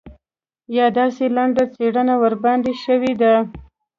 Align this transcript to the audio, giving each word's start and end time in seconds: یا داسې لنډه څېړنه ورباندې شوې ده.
یا 0.77 0.85
داسې 0.97 1.23
لنډه 1.35 1.63
څېړنه 1.73 2.15
ورباندې 2.23 2.73
شوې 2.83 3.13
ده. 3.21 3.33